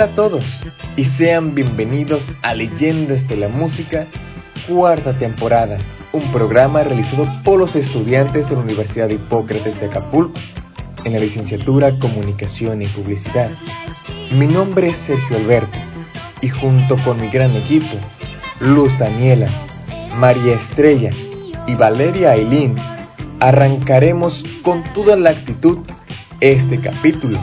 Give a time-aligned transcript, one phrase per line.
[0.00, 0.62] Hola a todos
[0.96, 4.06] y sean bienvenidos a Leyendas de la Música,
[4.66, 5.76] cuarta temporada,
[6.14, 10.40] un programa realizado por los estudiantes de la Universidad de Hipócrates de Acapulco
[11.04, 13.50] en la licenciatura Comunicación y Publicidad.
[14.30, 15.78] Mi nombre es Sergio Alberto
[16.40, 17.94] y junto con mi gran equipo,
[18.58, 19.48] Luz Daniela,
[20.16, 21.10] María Estrella
[21.66, 22.74] y Valeria Ailín,
[23.38, 25.80] arrancaremos con toda la actitud
[26.40, 27.38] este capítulo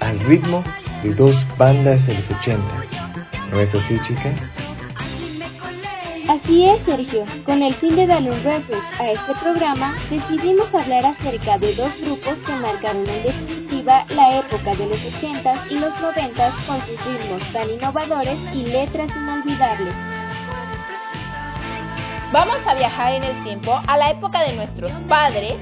[0.00, 2.90] al ritmo de dos bandas de los ochentas.
[3.50, 4.50] ¿No es así, chicas?
[6.28, 7.24] Así es, Sergio.
[7.44, 12.00] Con el fin de darle un refresh a este programa, decidimos hablar acerca de dos
[12.00, 17.04] grupos que marcaron en definitiva la época de los ochentas y los noventas con sus
[17.06, 19.94] ritmos tan innovadores y letras inolvidables.
[22.32, 25.54] Vamos a viajar en el tiempo a la época de nuestros padres,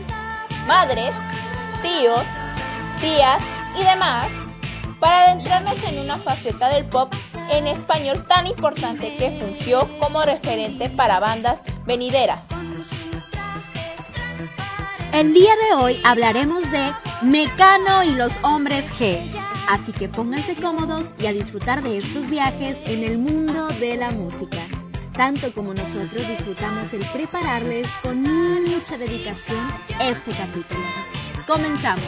[0.66, 1.14] madres,
[1.82, 2.24] tíos,
[3.00, 3.42] tías
[3.78, 4.43] y demás
[5.04, 7.12] para adentrarnos en una faceta del pop
[7.50, 12.46] en español tan importante que fungió como referente para bandas venideras.
[15.12, 19.20] El día de hoy hablaremos de Mecano y los hombres G.
[19.68, 24.10] Así que pónganse cómodos y a disfrutar de estos viajes en el mundo de la
[24.10, 24.62] música.
[25.14, 30.80] Tanto como nosotros disfrutamos el prepararles con mucha dedicación este capítulo.
[31.46, 32.04] Comenzamos.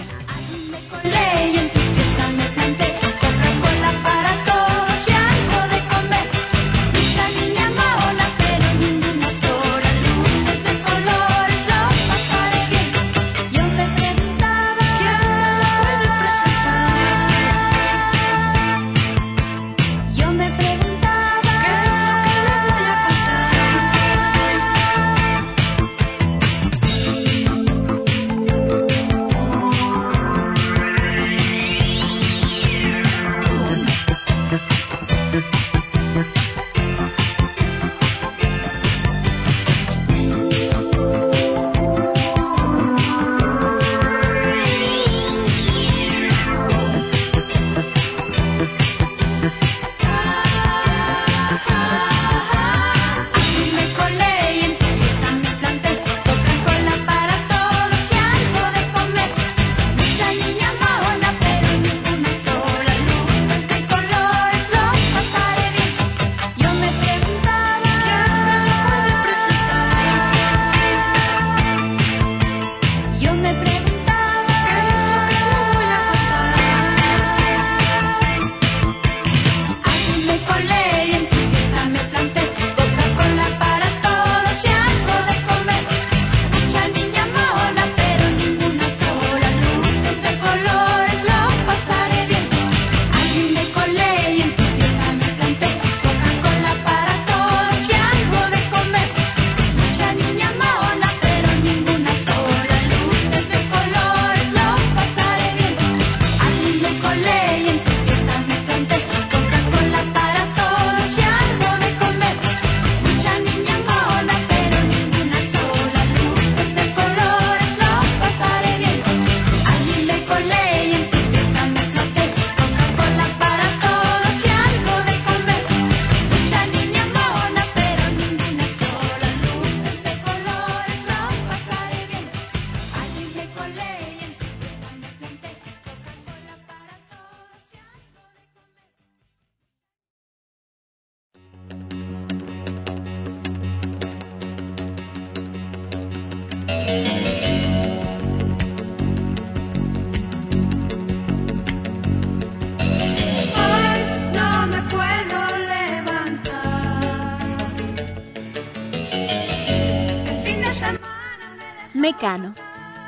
[162.06, 162.54] Mecano.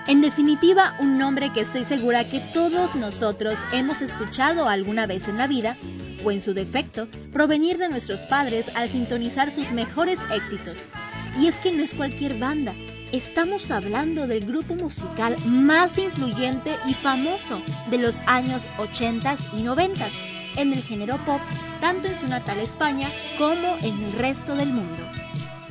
[0.08, 5.38] En definitiva, un nombre que estoy segura que todos nosotros hemos escuchado alguna vez en
[5.38, 5.76] la vida,
[6.24, 10.88] o en su defecto, provenir de nuestros padres al sintonizar sus mejores éxitos.
[11.38, 12.74] Y es que no es cualquier banda,
[13.12, 17.62] estamos hablando del grupo musical más influyente y famoso
[17.92, 20.06] de los años 80 y 90
[20.56, 21.40] en el género pop,
[21.80, 23.08] tanto en su natal España
[23.38, 25.17] como en el resto del mundo.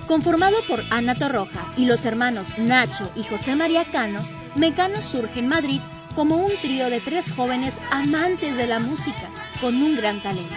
[0.07, 4.21] Conformado por Ana Torroja y los hermanos Nacho y José María Cano,
[4.56, 5.81] Mecano surge en Madrid
[6.15, 10.56] como un trío de tres jóvenes amantes de la música, con un gran talento.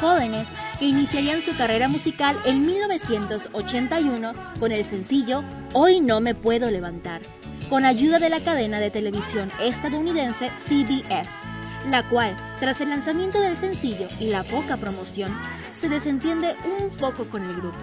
[0.00, 0.48] Jóvenes
[0.80, 7.22] que iniciarían su carrera musical en 1981 con el sencillo Hoy no me puedo levantar,
[7.70, 11.57] con ayuda de la cadena de televisión estadounidense CBS.
[11.90, 15.36] La cual, tras el lanzamiento del sencillo y la poca promoción,
[15.74, 17.78] se desentiende un poco con el grupo.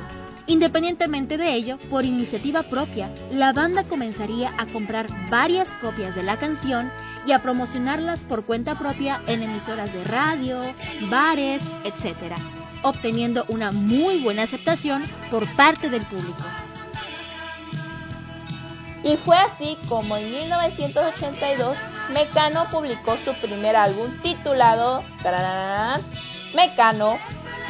[0.48, 6.38] Independientemente de ello, por iniciativa propia, la banda comenzaría a comprar varias copias de la
[6.38, 6.92] canción
[7.25, 10.62] y a promocionarlas por cuenta propia en emisoras de radio,
[11.10, 12.36] bares, etc.,
[12.84, 16.44] obteniendo una muy buena aceptación por parte del público.
[19.06, 21.78] Y fue así como en 1982
[22.12, 25.04] Mecano publicó su primer álbum titulado
[26.56, 27.19] Mecano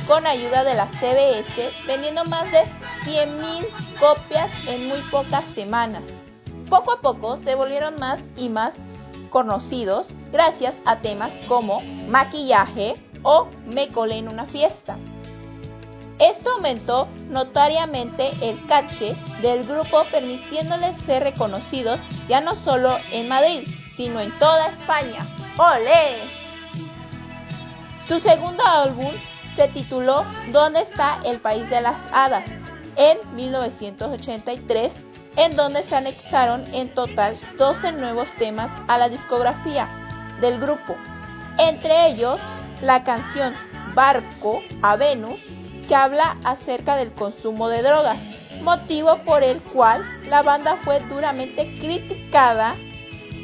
[0.08, 2.64] con ayuda de la CBS, vendiendo más de
[3.04, 3.68] 100.000
[4.00, 6.04] copias en muy pocas semanas.
[6.70, 8.86] Poco a poco se volvieron más y más
[9.30, 14.98] conocidos gracias a temas como maquillaje o me colé en una fiesta.
[16.20, 23.68] Esto aumentó notariamente el caché del grupo permitiéndoles ser reconocidos ya no solo en Madrid,
[23.94, 25.26] sino en toda España.
[25.58, 26.16] ¡Olé!
[28.08, 29.12] Su segundo álbum
[29.56, 32.66] se tituló ¿Dónde está el país de las hadas?
[32.98, 39.88] en 1983, en donde se anexaron en total 12 nuevos temas a la discografía
[40.42, 40.96] del grupo,
[41.58, 42.40] entre ellos
[42.82, 43.54] la canción
[43.94, 45.42] Barco a Venus,
[45.88, 48.20] que habla acerca del consumo de drogas,
[48.62, 52.76] motivo por el cual la banda fue duramente criticada,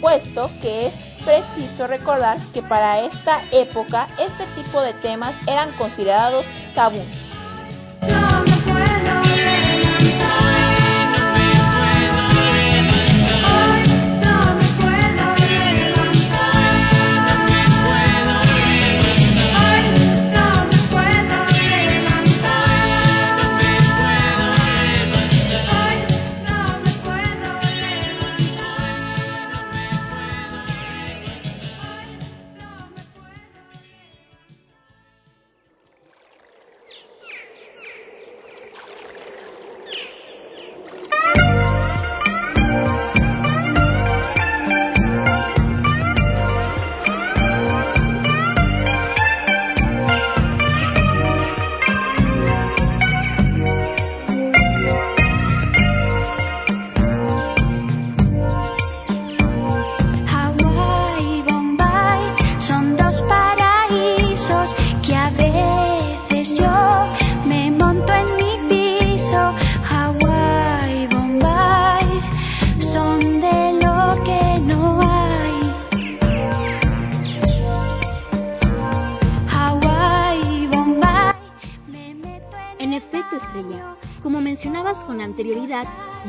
[0.02, 0.94] puesto que es
[1.24, 7.02] preciso recordar que para esta época este tipo de temas eran considerados tabú.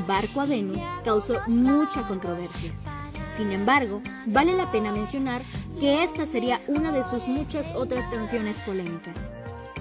[0.07, 2.73] Barco a Venus causó mucha controversia.
[3.29, 5.43] Sin embargo, vale la pena mencionar
[5.81, 9.33] que esta sería una de sus muchas otras canciones polémicas.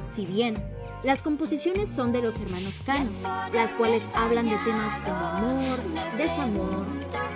[0.06, 0.56] Si bien
[1.04, 3.10] las composiciones son de los hermanos Cano,
[3.54, 5.80] las cuales hablan de temas como amor,
[6.18, 6.86] desamor,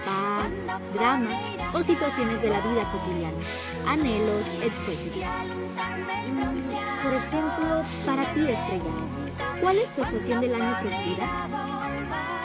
[0.05, 1.31] paz, drama
[1.73, 3.37] o situaciones de la vida cotidiana,
[3.87, 5.25] anhelos, etc.
[6.31, 8.91] Mm, por ejemplo, para ti, Estrella,
[9.61, 12.44] ¿cuál es tu estación del año preferida?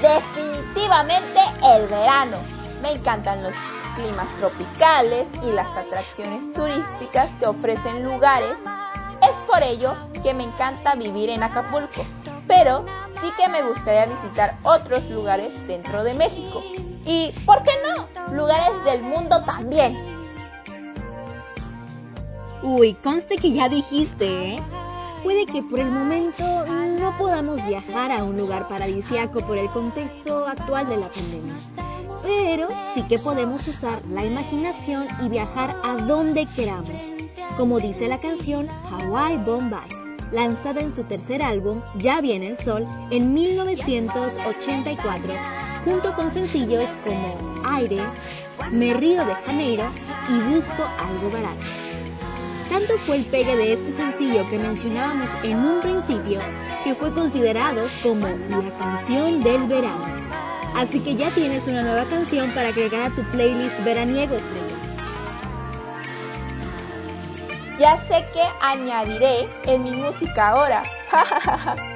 [0.00, 1.40] Definitivamente
[1.74, 2.38] el verano.
[2.82, 3.54] Me encantan los
[3.94, 8.58] climas tropicales y las atracciones turísticas que ofrecen lugares.
[9.22, 12.04] Es por ello que me encanta vivir en Acapulco,
[12.46, 12.84] pero
[13.20, 16.62] sí que me gustaría visitar otros lugares dentro de México.
[17.06, 18.34] Y, ¿por qué no?
[18.34, 19.96] Lugares del mundo también.
[22.62, 24.62] Uy, conste que ya dijiste, ¿eh?
[25.22, 26.44] Puede que por el momento
[27.00, 31.54] no podamos viajar a un lugar paradisiaco por el contexto actual de la pandemia,
[32.22, 37.12] pero sí que podemos usar la imaginación y viajar a donde queramos,
[37.56, 39.88] como dice la canción Hawaii Bombay,
[40.32, 45.34] lanzada en su tercer álbum Ya viene el sol en 1984,
[45.84, 48.00] junto con sencillos como Aire,
[48.72, 49.84] Me río de Janeiro
[50.28, 51.75] y Busco algo barato.
[52.76, 56.40] Tanto fue el pegue de este sencillo que mencionábamos en un principio
[56.84, 60.04] que fue considerado como la canción del verano.
[60.74, 64.76] Así que ya tienes una nueva canción para agregar a tu playlist veraniego estrella.
[67.78, 70.82] Ya sé que añadiré en mi música ahora.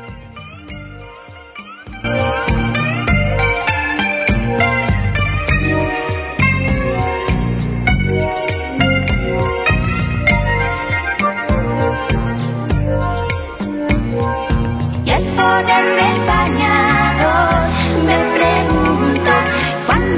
[15.67, 16.31] padre ir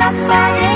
[0.01, 0.72] a Hawaii.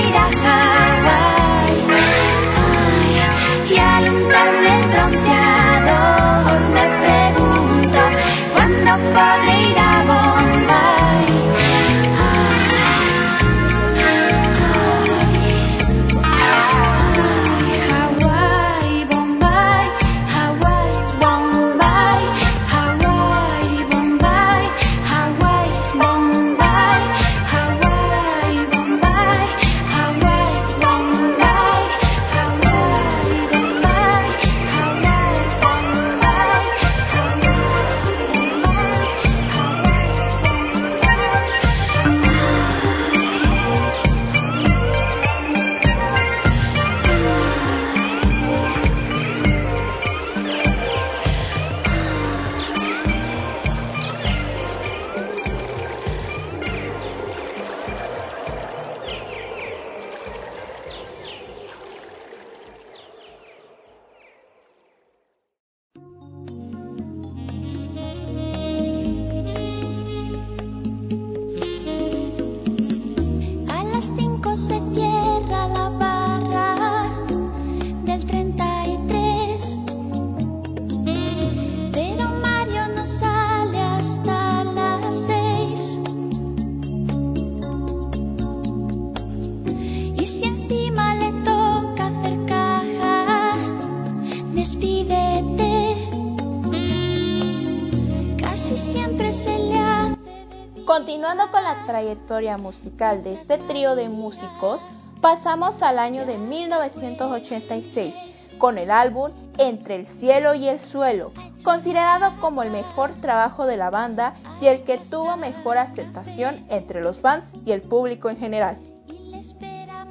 [102.07, 104.81] Trayectoria musical de este trío de músicos,
[105.21, 108.15] pasamos al año de 1986
[108.59, 111.33] con el álbum Entre el cielo y el suelo,
[111.65, 117.01] considerado como el mejor trabajo de la banda y el que tuvo mejor aceptación entre
[117.01, 118.79] los fans y el público en general.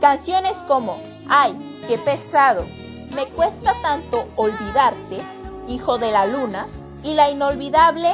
[0.02, 0.98] Canciones como
[1.30, 1.56] Ay,
[1.88, 2.66] qué pesado,
[3.16, 5.22] Me cuesta tanto olvidarte,
[5.68, 6.68] Hijo de la Luna
[7.04, 8.14] y la inolvidable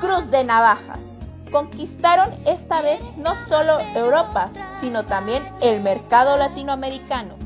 [0.00, 1.12] Cruz de Navajas
[1.52, 7.36] conquistaron esta vez no solo Europa, sino también el mercado latinoamericano.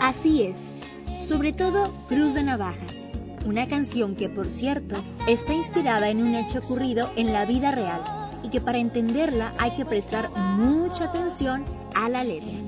[0.00, 0.74] Así es,
[1.20, 3.10] sobre todo Cruz de Navajas,
[3.44, 4.96] una canción que por cierto
[5.26, 8.00] está inspirada en un hecho ocurrido en la vida real
[8.42, 12.67] y que para entenderla hay que prestar mucha atención a la letra.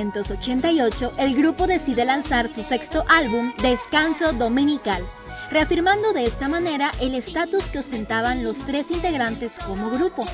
[0.00, 5.02] 1988, el grupo decide lanzar su sexto álbum, Descanso Dominical,
[5.50, 10.24] reafirmando de esta manera el estatus que ostentaban los tres integrantes como grupo.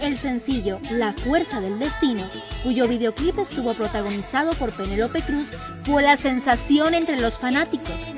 [0.00, 2.28] El sencillo La Fuerza del Destino,
[2.64, 5.50] cuyo videoclip estuvo protagonizado por Penélope Cruz,
[5.84, 8.12] fue la sensación entre los fanáticos.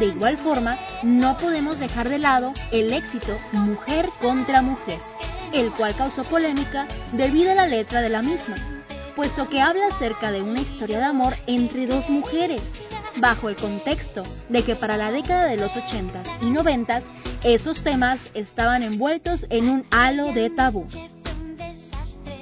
[0.00, 4.98] De igual forma, no podemos dejar de lado el éxito Mujer contra Mujer,
[5.52, 8.56] el cual causó polémica debido a la letra de la misma,
[9.16, 12.74] puesto que habla acerca de una historia de amor entre dos mujeres,
[13.16, 17.04] bajo el contexto de que para la década de los 80s y 90s
[17.42, 20.86] esos temas estaban envueltos en un halo de tabú.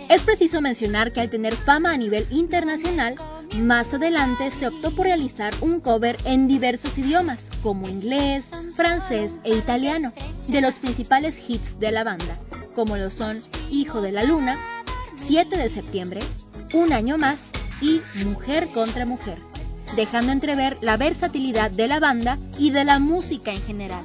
[0.09, 3.15] Es preciso mencionar que al tener fama a nivel internacional,
[3.57, 9.57] más adelante se optó por realizar un cover en diversos idiomas, como inglés, francés e
[9.57, 10.13] italiano,
[10.49, 12.39] de los principales hits de la banda,
[12.75, 13.37] como lo son
[13.71, 14.59] Hijo de la Luna,
[15.17, 16.21] 7 de septiembre,
[16.75, 19.39] un año más y Mujer contra Mujer,
[19.97, 24.05] dejando entrever la versatilidad de la banda y de la música en general.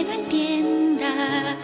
[0.00, 1.59] que no entienda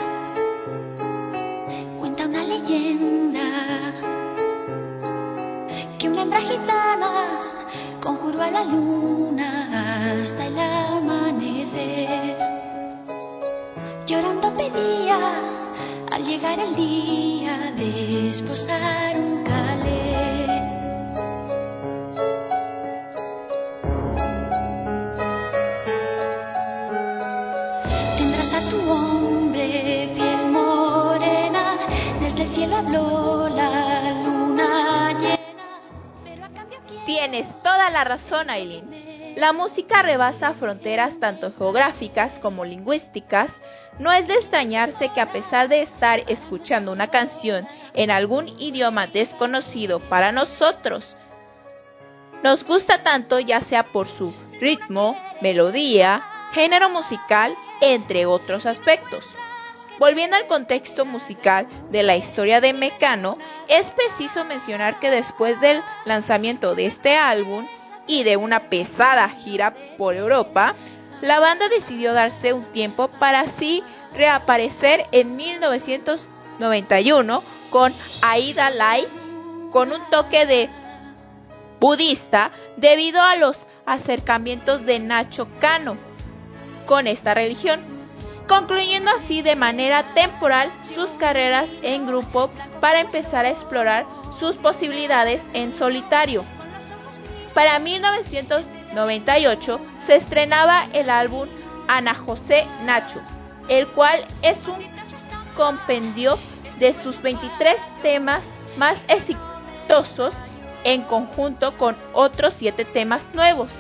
[37.97, 39.35] la razón, Aileen.
[39.37, 43.63] La música rebasa fronteras tanto geográficas como lingüísticas.
[43.99, 49.07] No es de extrañarse que a pesar de estar escuchando una canción en algún idioma
[49.07, 51.17] desconocido para nosotros,
[52.43, 59.35] nos gusta tanto ya sea por su ritmo, melodía, género musical, entre otros aspectos.
[59.99, 65.83] Volviendo al contexto musical de la historia de Mecano, es preciso mencionar que después del
[66.05, 67.67] lanzamiento de este álbum,
[68.07, 70.75] y de una pesada gira por Europa,
[71.21, 73.83] la banda decidió darse un tiempo para así
[74.15, 79.07] reaparecer en 1991 con Aida Lai
[79.71, 80.71] con un toque de
[81.81, 85.99] budista debido a los acercamientos de Nacho Cano
[86.87, 87.85] con esta religión,
[88.49, 94.07] concluyendo así de manera temporal sus carreras en grupo para empezar a explorar
[94.39, 96.45] sus posibilidades en solitario.
[97.55, 101.49] Para 1998 se estrenaba el álbum
[101.89, 103.21] Ana José Nacho,
[103.69, 104.77] el cual es un
[105.57, 106.39] compendio
[106.79, 110.35] de sus 23 temas más exitosos
[110.85, 113.73] en conjunto con otros 7 temas nuevos.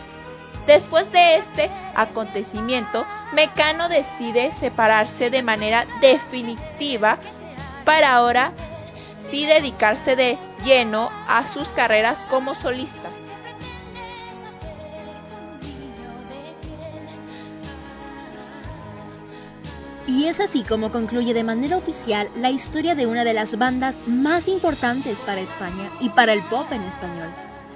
[0.67, 7.19] Después de este acontecimiento, Mecano decide separarse de manera definitiva
[7.85, 8.53] para ahora
[9.15, 13.13] sí dedicarse de lleno a sus carreras como solistas.
[20.09, 23.99] Y es así como concluye de manera oficial la historia de una de las bandas
[24.07, 27.29] más importantes para España y para el pop en español.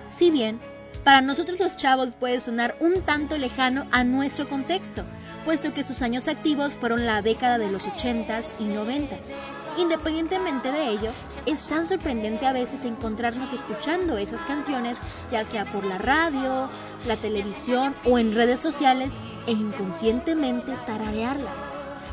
[0.09, 0.61] Si bien,
[1.05, 5.05] para nosotros los chavos puede sonar un tanto lejano a nuestro contexto,
[5.45, 9.35] puesto que sus años activos fueron la década de los 80s y 90s.
[9.79, 11.11] Independientemente de ello,
[11.47, 16.69] es tan sorprendente a veces encontrarnos escuchando esas canciones, ya sea por la radio,
[17.07, 19.15] la televisión o en redes sociales,
[19.47, 21.71] e inconscientemente tararearlas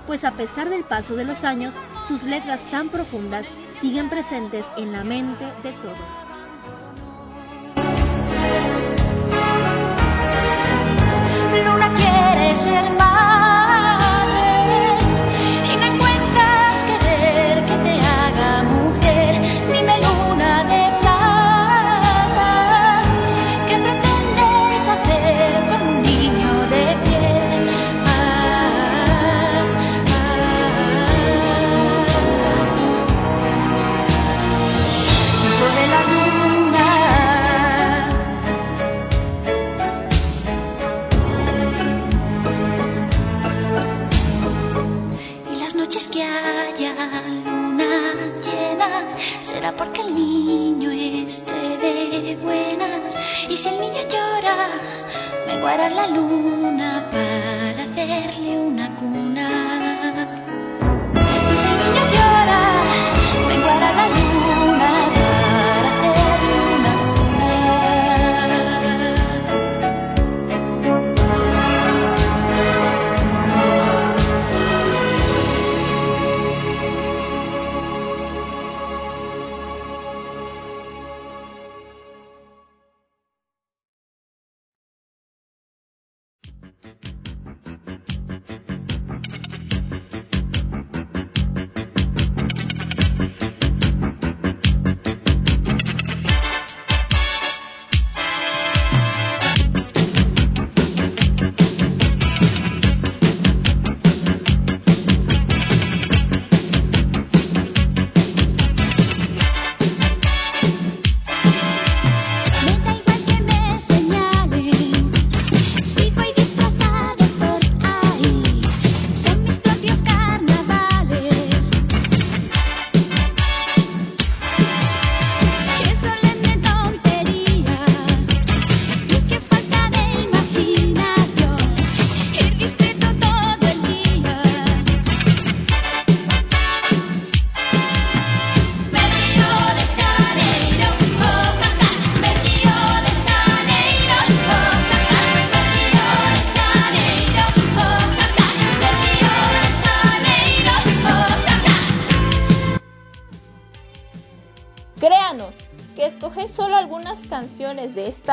[0.08, 4.94] pues a pesar del paso de los años, sus letras tan profundas siguen presentes en
[4.94, 6.37] la mente de todos.
[11.66, 13.67] Luna quiere ser madre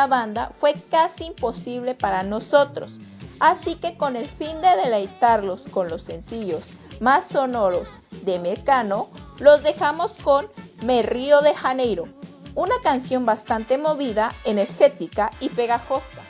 [0.06, 3.00] banda fue casi imposible para nosotros,
[3.40, 7.90] así que con el fin de deleitarlos con los sencillos más sonoros
[8.22, 10.48] de Mecano, los dejamos con
[10.82, 12.08] Me Río de Janeiro,
[12.54, 16.20] una canción bastante movida, energética y pegajosa.